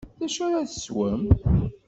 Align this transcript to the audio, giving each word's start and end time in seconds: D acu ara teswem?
D 0.19 0.21
acu 0.25 0.41
ara 0.45 0.67
teswem? 0.71 1.21